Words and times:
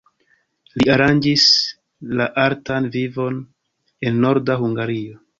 Li 0.77 0.87
aranĝis 0.93 1.43
la 2.21 2.25
artan 2.43 2.87
vivon 2.95 3.37
en 4.11 4.17
Norda 4.25 4.57
Hungario. 4.63 5.21